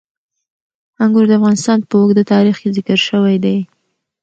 انګور 1.03 1.25
د 1.27 1.31
افغانستان 1.39 1.77
په 1.89 1.95
اوږده 1.99 2.23
تاریخ 2.33 2.55
کې 2.61 2.69
ذکر 2.77 2.97
شوی 3.07 3.35
دی. 3.43 3.57